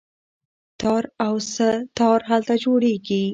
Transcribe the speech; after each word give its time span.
تار 0.79 1.03
او 1.25 1.35
سه 1.53 1.67
تار 1.97 2.19
هلته 2.29 2.53
جوړیږي. 2.63 3.23